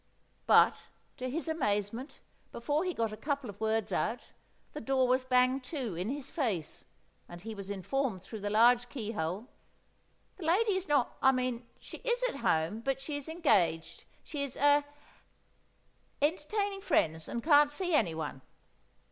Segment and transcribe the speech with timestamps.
[0.47, 0.85] But,
[1.17, 4.29] to his amazement, before he got a couple of words out,
[4.73, 6.85] the door was banged to, in his face,
[7.29, 9.45] and he was informed through the large keyhole—
[10.37, 16.13] "The lady is not—I mean—she is at home, but she is engaged; she is—er—she is
[16.19, 18.41] entertaining friends and can't see anyone."